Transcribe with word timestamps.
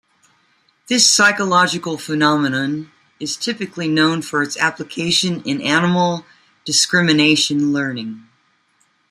This 0.87 1.07
psychological 1.11 1.95
phenomenon 1.95 2.91
is 3.19 3.37
typically 3.37 3.87
known 3.87 4.23
for 4.23 4.41
its 4.41 4.57
application 4.57 5.43
in 5.43 5.61
animal 5.61 6.25
discrimination 6.65 7.71
learning. 7.71 8.25